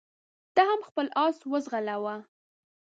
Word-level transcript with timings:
ته 0.55 0.61
هم 0.69 0.79
خپل 0.89 1.07
اس 1.25 1.37
وځغلوه. 1.51 2.15